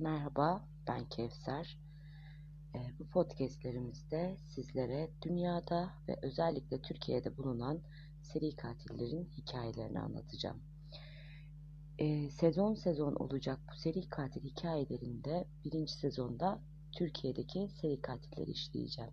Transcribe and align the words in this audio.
Merhaba, 0.00 0.68
ben 0.88 1.08
Kevser. 1.08 1.78
Ee, 2.74 2.78
bu 2.98 3.08
podcastlerimizde 3.08 4.36
sizlere 4.48 5.10
dünyada 5.22 5.90
ve 6.08 6.16
özellikle 6.22 6.82
Türkiye'de 6.82 7.36
bulunan 7.36 7.80
seri 8.22 8.56
katillerin 8.56 9.30
hikayelerini 9.36 10.00
anlatacağım. 10.00 10.62
Ee, 11.98 12.30
sezon 12.30 12.74
sezon 12.74 13.14
olacak 13.14 13.60
bu 13.72 13.76
seri 13.76 14.08
katil 14.08 14.44
hikayelerinde 14.44 15.46
birinci 15.64 15.92
sezonda 15.92 16.60
Türkiye'deki 16.92 17.68
seri 17.80 18.00
katilleri 18.00 18.50
işleyeceğim. 18.50 19.12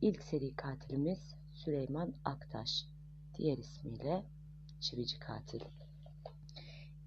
İlk 0.00 0.22
seri 0.22 0.56
katilimiz 0.56 1.34
Süleyman 1.54 2.14
Aktaş, 2.24 2.86
diğer 3.34 3.58
ismiyle 3.58 4.24
Çivici 4.80 5.18
Katil. 5.18 5.60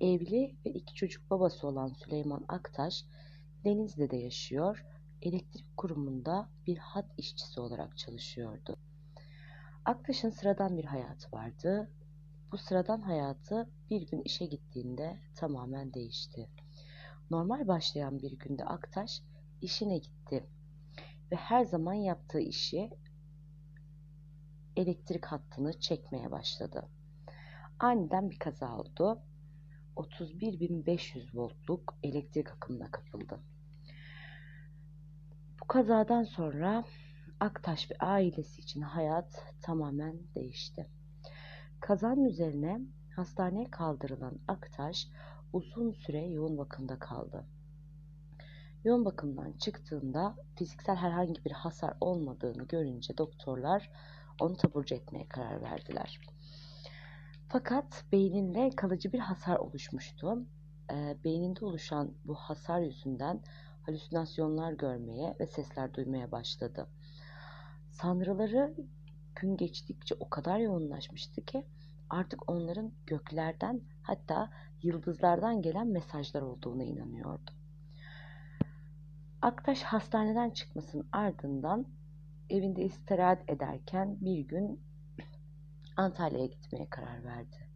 Evli 0.01 0.55
ve 0.65 0.69
iki 0.69 0.93
çocuk 0.93 1.29
babası 1.29 1.67
olan 1.67 1.87
Süleyman 1.87 2.45
Aktaş, 2.47 3.05
Denizli'de 3.65 4.17
yaşıyor, 4.17 4.85
elektrik 5.21 5.77
kurumunda 5.77 6.49
bir 6.67 6.77
hat 6.77 7.05
işçisi 7.17 7.59
olarak 7.59 7.97
çalışıyordu. 7.97 8.77
Aktaş'ın 9.85 10.29
sıradan 10.29 10.77
bir 10.77 10.85
hayatı 10.85 11.31
vardı. 11.31 11.91
Bu 12.51 12.57
sıradan 12.57 13.01
hayatı 13.01 13.69
bir 13.89 14.07
gün 14.07 14.21
işe 14.21 14.45
gittiğinde 14.45 15.19
tamamen 15.35 15.93
değişti. 15.93 16.49
Normal 17.31 17.67
başlayan 17.67 18.19
bir 18.19 18.31
günde 18.31 18.65
Aktaş 18.65 19.21
işine 19.61 19.97
gitti 19.97 20.43
ve 21.31 21.35
her 21.35 21.65
zaman 21.65 21.93
yaptığı 21.93 22.39
işi 22.39 22.89
elektrik 24.75 25.25
hattını 25.25 25.79
çekmeye 25.79 26.31
başladı. 26.31 26.89
Aniden 27.79 28.29
bir 28.29 28.39
kaza 28.39 28.77
oldu 28.77 29.21
31.500 29.95 31.37
voltluk 31.37 31.97
elektrik 32.03 32.51
akımına 32.51 32.91
kapıldı. 32.91 33.39
Bu 35.61 35.67
kazadan 35.67 36.23
sonra 36.23 36.83
Aktaş 37.39 37.91
ve 37.91 37.95
ailesi 37.99 38.61
için 38.61 38.81
hayat 38.81 39.53
tamamen 39.61 40.17
değişti. 40.35 40.89
Kazanın 41.79 42.25
üzerine 42.25 42.81
hastaneye 43.15 43.71
kaldırılan 43.71 44.39
Aktaş 44.47 45.07
uzun 45.53 45.91
süre 45.91 46.27
yoğun 46.27 46.57
bakımda 46.57 46.99
kaldı. 46.99 47.45
Yoğun 48.83 49.05
bakımdan 49.05 49.51
çıktığında 49.51 50.35
fiziksel 50.55 50.95
herhangi 50.95 51.45
bir 51.45 51.51
hasar 51.51 51.93
olmadığını 52.01 52.67
görünce 52.67 53.17
doktorlar 53.17 53.89
onu 54.39 54.57
taburcu 54.57 54.95
etmeye 54.95 55.27
karar 55.27 55.61
verdiler. 55.61 56.19
Fakat 57.47 58.03
beyninde 58.11 58.69
kalıcı 58.69 59.13
bir 59.13 59.19
hasar 59.19 59.55
oluşmuştu. 59.55 60.45
E, 60.91 61.17
beyninde 61.23 61.65
oluşan 61.65 62.13
bu 62.25 62.35
hasar 62.35 62.79
yüzünden 62.79 63.41
halüsinasyonlar 63.81 64.73
görmeye 64.73 65.35
ve 65.39 65.45
sesler 65.45 65.93
duymaya 65.93 66.31
başladı. 66.31 66.87
Sanrıları 67.91 68.75
gün 69.35 69.57
geçtikçe 69.57 70.15
o 70.19 70.29
kadar 70.29 70.59
yoğunlaşmıştı 70.59 71.45
ki 71.45 71.63
artık 72.09 72.51
onların 72.51 72.91
göklerden 73.05 73.81
hatta 74.01 74.49
yıldızlardan 74.83 75.61
gelen 75.61 75.87
mesajlar 75.87 76.41
olduğuna 76.41 76.83
inanıyordu. 76.83 77.51
Aktaş 79.41 79.83
hastaneden 79.83 80.49
çıkmasının 80.49 81.07
ardından 81.11 81.85
evinde 82.49 82.83
istirahat 82.83 83.49
ederken 83.49 84.17
bir 84.21 84.39
gün 84.39 84.79
Antalya'ya 85.97 86.45
gitmeye 86.45 86.89
karar 86.89 87.23
verdi. 87.23 87.69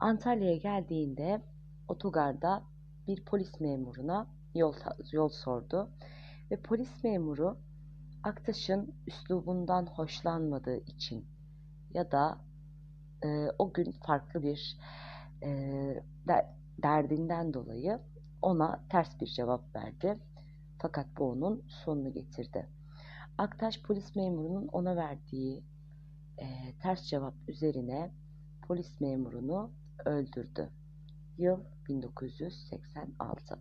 Antalya'ya 0.00 0.56
geldiğinde 0.56 1.42
otogarda 1.88 2.62
bir 3.06 3.24
polis 3.24 3.60
memuruna 3.60 4.26
yol, 4.54 4.74
yol 5.12 5.28
sordu 5.28 5.90
ve 6.50 6.60
polis 6.62 7.04
memuru 7.04 7.58
Aktaş'ın 8.22 8.94
üslubundan 9.06 9.86
hoşlanmadığı 9.86 10.76
için 10.76 11.26
ya 11.90 12.10
da 12.10 12.38
e, 13.24 13.48
o 13.58 13.72
gün 13.72 13.92
farklı 14.06 14.42
bir 14.42 14.76
e, 15.42 15.50
derdinden 16.82 17.54
dolayı 17.54 18.00
ona 18.42 18.84
ters 18.88 19.20
bir 19.20 19.26
cevap 19.26 19.76
verdi. 19.76 20.18
Fakat 20.78 21.06
bu 21.18 21.30
onun 21.30 21.64
sonunu 21.68 22.12
getirdi. 22.12 22.68
Aktaş 23.38 23.82
polis 23.82 24.16
memurunun 24.16 24.68
ona 24.68 24.96
verdiği 24.96 25.64
e, 26.38 26.78
ters 26.82 27.02
cevap 27.02 27.34
üzerine 27.48 28.14
polis 28.68 29.00
memurunu 29.00 29.72
öldürdü. 30.04 30.70
Yıl 31.38 31.64
1986. 31.88 33.58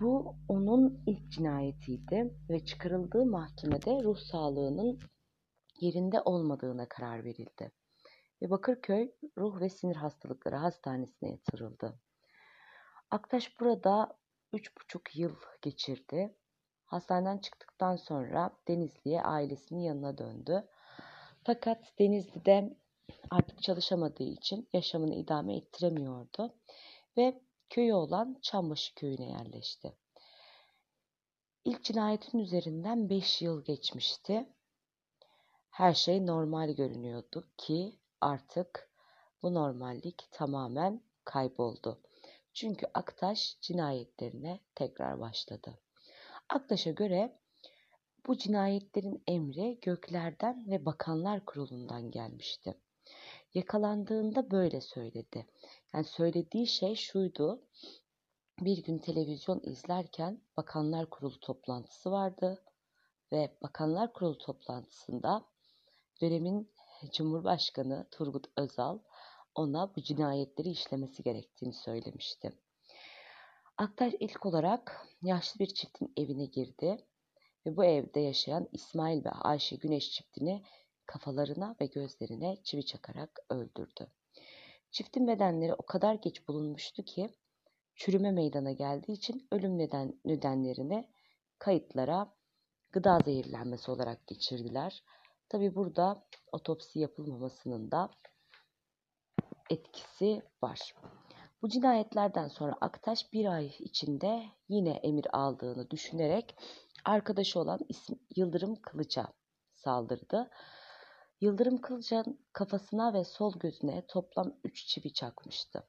Bu 0.00 0.36
onun 0.48 1.02
ilk 1.06 1.32
cinayetiydi 1.32 2.34
ve 2.50 2.64
çıkarıldığı 2.64 3.26
mahkemede 3.26 4.02
ruh 4.02 4.18
sağlığının 4.18 4.98
yerinde 5.80 6.20
olmadığına 6.20 6.88
karar 6.88 7.24
verildi. 7.24 7.72
Ve 8.42 8.50
Bakırköy 8.50 9.12
Ruh 9.38 9.60
ve 9.60 9.68
Sinir 9.68 9.96
Hastalıkları 9.96 10.56
Hastanesi'ne 10.56 11.30
yatırıldı. 11.30 12.00
Aktaş 13.10 13.60
burada 13.60 14.18
üç 14.52 14.76
buçuk 14.76 15.16
yıl 15.16 15.36
geçirdi. 15.62 16.36
Hastaneden 16.84 17.38
çıktıktan 17.38 17.96
sonra 17.96 18.50
Denizli'ye 18.68 19.22
ailesinin 19.22 19.80
yanına 19.80 20.18
döndü 20.18 20.68
fakat 21.54 21.98
Denizli'de 21.98 22.76
artık 23.30 23.62
çalışamadığı 23.62 24.24
için 24.24 24.68
yaşamını 24.72 25.14
idame 25.14 25.56
ettiremiyordu 25.56 26.54
ve 27.16 27.40
köyü 27.70 27.94
olan 27.94 28.38
Çambaşı 28.42 28.94
köyüne 28.94 29.30
yerleşti. 29.30 29.96
İlk 31.64 31.84
cinayetin 31.84 32.38
üzerinden 32.38 33.10
5 33.10 33.42
yıl 33.42 33.64
geçmişti. 33.64 34.48
Her 35.70 35.94
şey 35.94 36.26
normal 36.26 36.70
görünüyordu 36.70 37.48
ki 37.56 37.98
artık 38.20 38.90
bu 39.42 39.54
normallik 39.54 40.28
tamamen 40.30 41.02
kayboldu. 41.24 42.00
Çünkü 42.52 42.86
Aktaş 42.94 43.56
cinayetlerine 43.60 44.60
tekrar 44.74 45.20
başladı. 45.20 45.78
Aktaş'a 46.48 46.90
göre 46.90 47.38
bu 48.26 48.36
cinayetlerin 48.36 49.22
emri 49.26 49.78
göklerden 49.82 50.70
ve 50.70 50.84
bakanlar 50.86 51.44
kurulundan 51.44 52.10
gelmişti. 52.10 52.74
Yakalandığında 53.54 54.50
böyle 54.50 54.80
söyledi. 54.80 55.46
Yani 55.94 56.04
söylediği 56.04 56.66
şey 56.66 56.94
şuydu. 56.94 57.62
Bir 58.60 58.84
gün 58.84 58.98
televizyon 58.98 59.60
izlerken 59.62 60.40
Bakanlar 60.56 61.10
Kurulu 61.10 61.40
toplantısı 61.40 62.10
vardı 62.10 62.64
ve 63.32 63.56
Bakanlar 63.62 64.12
Kurulu 64.12 64.38
toplantısında 64.38 65.44
dönemin 66.20 66.72
Cumhurbaşkanı 67.12 68.06
Turgut 68.10 68.46
Özal 68.56 68.98
ona 69.54 69.94
bu 69.96 70.02
cinayetleri 70.02 70.68
işlemesi 70.68 71.22
gerektiğini 71.22 71.74
söylemişti. 71.74 72.52
Aktaş 73.76 74.14
ilk 74.20 74.46
olarak 74.46 75.06
yaşlı 75.22 75.58
bir 75.58 75.66
çiftin 75.66 76.12
evine 76.16 76.44
girdi 76.44 77.06
ve 77.66 77.76
bu 77.76 77.84
evde 77.84 78.20
yaşayan 78.20 78.68
İsmail 78.72 79.24
ve 79.24 79.30
Ayşe 79.30 79.76
Güneş 79.76 80.10
çiftini 80.10 80.62
kafalarına 81.06 81.76
ve 81.80 81.86
gözlerine 81.86 82.56
çivi 82.62 82.86
çakarak 82.86 83.38
öldürdü. 83.50 84.06
Çiftin 84.90 85.26
bedenleri 85.26 85.74
o 85.74 85.86
kadar 85.86 86.14
geç 86.14 86.48
bulunmuştu 86.48 87.02
ki 87.02 87.30
çürüme 87.94 88.30
meydana 88.30 88.72
geldiği 88.72 89.12
için 89.12 89.48
ölüm 89.52 89.78
neden, 89.78 90.20
nedenlerini 90.24 91.08
kayıtlara 91.58 92.34
gıda 92.92 93.18
zehirlenmesi 93.24 93.90
olarak 93.90 94.26
geçirdiler. 94.26 95.02
Tabi 95.48 95.74
burada 95.74 96.26
otopsi 96.52 96.98
yapılmamasının 96.98 97.90
da 97.90 98.10
etkisi 99.70 100.42
var. 100.62 100.94
Bu 101.62 101.68
cinayetlerden 101.68 102.48
sonra 102.48 102.74
Aktaş 102.80 103.32
bir 103.32 103.46
ay 103.46 103.66
içinde 103.78 104.44
yine 104.68 104.90
emir 104.90 105.26
aldığını 105.32 105.90
düşünerek 105.90 106.56
arkadaşı 107.04 107.60
olan 107.60 107.78
Yıldırım 108.36 108.76
Kılıç'a 108.82 109.32
saldırdı. 109.74 110.50
Yıldırım 111.40 111.80
Kılıç'ın 111.80 112.46
kafasına 112.52 113.14
ve 113.14 113.24
sol 113.24 113.58
gözüne 113.58 114.06
toplam 114.06 114.52
üç 114.64 114.86
çivi 114.86 115.12
çakmıştı. 115.12 115.88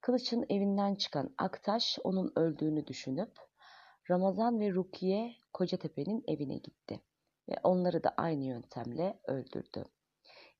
Kılıç'ın 0.00 0.46
evinden 0.48 0.94
çıkan 0.94 1.34
Aktaş 1.38 1.98
onun 2.04 2.32
öldüğünü 2.36 2.86
düşünüp 2.86 3.32
Ramazan 4.10 4.60
ve 4.60 4.70
Rukiye 4.70 5.36
Kocatepe'nin 5.52 6.24
evine 6.28 6.56
gitti 6.56 7.00
ve 7.48 7.54
onları 7.62 8.04
da 8.04 8.14
aynı 8.16 8.44
yöntemle 8.44 9.20
öldürdü. 9.24 9.84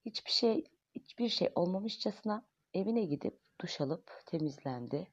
Hiçbir 0.05 0.31
şey 0.31 0.63
hiçbir 0.95 1.29
şey 1.29 1.49
olmamışçasına 1.55 2.45
evine 2.73 3.05
gidip 3.05 3.46
duş 3.61 3.81
alıp 3.81 4.11
temizlendi. 4.25 5.07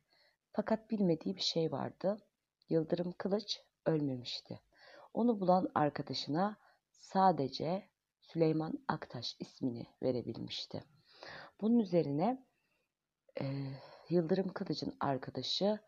Fakat 0.52 0.90
bilmediği 0.90 1.36
bir 1.36 1.42
şey 1.42 1.72
vardı. 1.72 2.16
Yıldırım 2.68 3.12
Kılıç 3.18 3.60
ölmemişti. 3.86 4.60
Onu 5.14 5.40
bulan 5.40 5.68
arkadaşına 5.74 6.56
sadece 6.90 7.88
Süleyman 8.20 8.84
Aktaş 8.88 9.36
ismini 9.40 9.86
verebilmişti. 10.02 10.84
Bunun 11.60 11.78
üzerine 11.78 12.46
e, 13.40 13.44
Yıldırım 14.08 14.52
Kılıç'ın 14.52 14.96
arkadaşı 15.00 15.78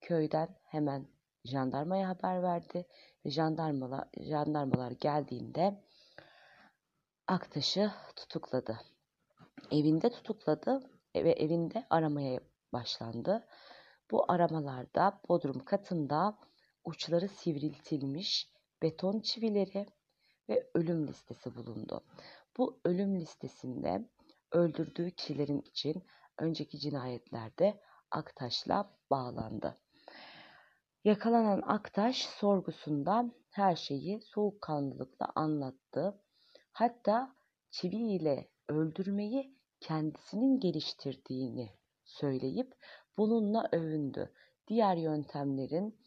köyden 0.00 0.48
hemen 0.64 1.08
jandarmaya 1.44 2.08
haber 2.08 2.42
verdi 2.42 2.86
ve 3.24 3.30
jandarmalar, 3.30 4.08
jandarmalar 4.20 4.90
geldiğinde 4.90 5.84
Aktaş'ı 7.26 7.92
tutukladı. 8.16 8.80
Evinde 9.70 10.10
tutukladı 10.10 10.97
ve 11.14 11.32
evinde 11.32 11.86
aramaya 11.90 12.40
başlandı. 12.72 13.48
Bu 14.10 14.32
aramalarda 14.32 15.20
bodrum 15.28 15.64
katında 15.64 16.38
uçları 16.84 17.28
sivriltilmiş 17.28 18.52
beton 18.82 19.20
çivileri 19.20 19.86
ve 20.48 20.70
ölüm 20.74 21.06
listesi 21.06 21.56
bulundu. 21.56 22.04
Bu 22.56 22.80
ölüm 22.84 23.20
listesinde 23.20 24.08
öldürdüğü 24.52 25.10
kişilerin 25.10 25.60
için 25.60 26.04
önceki 26.38 26.78
cinayetlerde 26.78 27.80
Aktaş'la 28.10 28.98
bağlandı. 29.10 29.76
Yakalanan 31.04 31.62
Aktaş 31.66 32.26
sorgusunda 32.26 33.30
her 33.50 33.76
şeyi 33.76 34.20
soğukkanlılıkla 34.22 35.32
anlattı. 35.34 36.22
Hatta 36.72 37.36
çiviyle 37.70 38.50
öldürmeyi 38.68 39.58
kendisinin 39.80 40.60
geliştirdiğini 40.60 41.70
söyleyip 42.04 42.74
bununla 43.18 43.68
övündü. 43.72 44.32
Diğer 44.68 44.96
yöntemlerin 44.96 45.98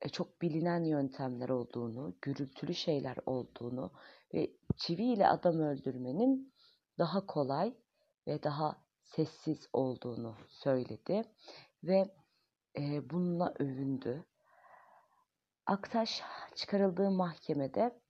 e, 0.00 0.08
çok 0.08 0.42
bilinen 0.42 0.84
yöntemler 0.84 1.48
olduğunu, 1.48 2.16
gürültülü 2.22 2.74
şeyler 2.74 3.16
olduğunu 3.26 3.92
ve 4.34 4.50
çiviyle 4.76 5.28
adam 5.28 5.60
öldürmenin 5.60 6.52
daha 6.98 7.26
kolay 7.26 7.76
ve 8.26 8.42
daha 8.42 8.82
sessiz 9.02 9.68
olduğunu 9.72 10.36
söyledi 10.48 11.22
ve 11.82 12.14
e, 12.78 13.10
bununla 13.10 13.54
övündü. 13.58 14.24
Aktaş 15.66 16.22
çıkarıldığı 16.54 17.10
mahkemede 17.10 18.00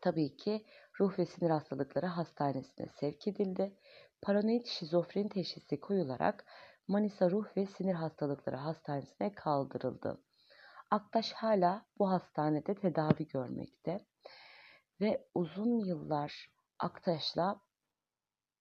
tabii 0.00 0.36
ki 0.36 0.66
ruh 1.00 1.18
ve 1.18 1.26
sinir 1.26 1.50
hastalıkları 1.50 2.06
hastanesine 2.06 2.88
sevk 3.00 3.28
edildi. 3.28 3.76
Paranoid 4.22 4.66
şizofreni 4.66 5.28
teşhisi 5.28 5.80
koyularak 5.80 6.46
Manisa 6.88 7.30
Ruh 7.30 7.56
ve 7.56 7.66
Sinir 7.66 7.94
Hastalıkları 7.94 8.56
Hastanesi'ne 8.56 9.34
kaldırıldı. 9.34 10.20
Aktaş 10.90 11.32
hala 11.32 11.86
bu 11.98 12.10
hastanede 12.10 12.74
tedavi 12.74 13.28
görmekte 13.28 14.06
ve 15.00 15.28
uzun 15.34 15.78
yıllar 15.78 16.50
Aktaş'la 16.78 17.60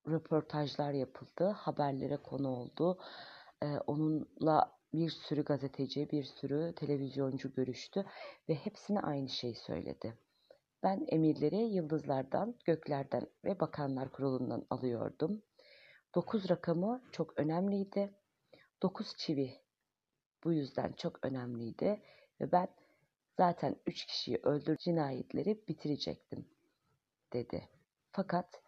röportajlar 0.08 0.92
yapıldı, 0.92 1.48
haberlere 1.48 2.18
konu 2.18 2.50
oldu. 2.50 3.00
Ee, 3.64 3.78
onunla 3.88 4.78
bir 4.94 5.10
sürü 5.10 5.44
gazeteci, 5.44 6.10
bir 6.12 6.24
sürü 6.24 6.74
televizyoncu 6.76 7.54
görüştü 7.54 8.06
ve 8.50 8.56
hepsine 8.56 9.00
aynı 9.00 9.30
şeyi 9.30 9.56
söyledi. 9.56 10.18
Ben 10.84 11.06
emirleri 11.08 11.58
yıldızlardan, 11.58 12.56
göklerden 12.66 13.28
ve 13.46 13.60
bakanlar 13.60 14.12
kurulundan 14.12 14.66
alıyordum. 14.70 15.42
Dokuz 16.16 16.50
rakamı 16.50 17.02
çok 17.12 17.40
önemliydi. 17.40 18.14
Dokuz 18.82 19.16
çivi 19.18 19.62
bu 20.44 20.54
yüzden 20.54 20.92
çok 20.92 21.26
önemliydi 21.26 22.02
ve 22.42 22.52
ben 22.52 22.68
zaten 23.38 23.76
üç 23.88 24.06
kişiyi 24.06 24.38
öldür 24.44 24.78
cinayetleri 24.78 25.68
bitirecektim 25.68 26.46
dedi. 27.34 27.70
Fakat 28.12 28.62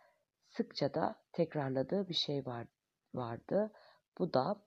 sıkça 0.50 0.94
da 0.94 1.24
tekrarladığı 1.34 2.10
bir 2.10 2.14
şey 2.14 2.46
var, 2.46 2.68
vardı. 3.14 3.72
Bu 4.18 4.34
da 4.34 4.62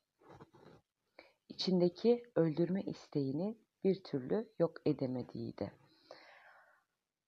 içindeki 1.49 2.23
öldürme 2.37 2.83
isteğini 2.83 3.59
bir 3.85 4.03
türlü 4.05 4.53
yok 4.59 4.77
edemediğiydi. 4.87 5.73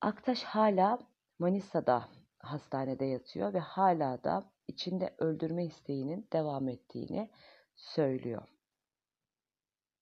Aktaş 0.02 0.43
hala 0.44 0.99
Manisa'da 1.38 2.08
hastanede 2.38 3.05
yatıyor 3.05 3.52
ve 3.55 3.58
hala 3.58 4.25
da 4.25 4.52
içinde 4.69 5.14
öldürme 5.19 5.64
isteğinin 5.64 6.29
devam 6.32 6.69
ettiğini 6.69 7.31
söylüyor. 7.76 8.49